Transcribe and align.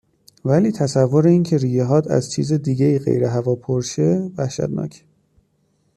ولی 0.45 0.71
تصور 0.71 1.27
اینکه 1.27 1.57
ریههات 1.57 2.07
از 2.07 2.31
چیز 2.31 2.53
دیگهای 2.53 2.99
غیر 2.99 3.23
هوا 3.23 3.55
پر 3.55 3.79
بشه 3.81 4.31
وحشتناکه. 4.37 5.01